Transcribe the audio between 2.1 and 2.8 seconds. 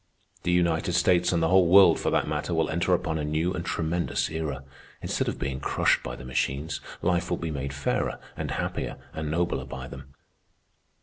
matter, will